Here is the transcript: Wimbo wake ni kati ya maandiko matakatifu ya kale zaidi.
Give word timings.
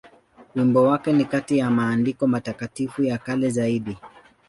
Wimbo 0.55 0.83
wake 0.83 1.13
ni 1.13 1.25
kati 1.25 1.57
ya 1.57 1.69
maandiko 1.71 2.27
matakatifu 2.27 3.03
ya 3.03 3.17
kale 3.17 3.49
zaidi. 3.49 3.97